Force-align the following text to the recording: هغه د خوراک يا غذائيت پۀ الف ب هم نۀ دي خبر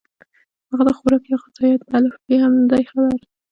هغه 0.69 0.83
د 0.87 0.89
خوراک 0.97 1.23
يا 1.31 1.37
غذائيت 1.43 1.81
پۀ 1.89 1.93
الف 1.97 2.15
ب 2.25 2.27
هم 2.41 2.53
نۀ 2.59 2.65
دي 2.69 2.83
خبر 2.89 3.19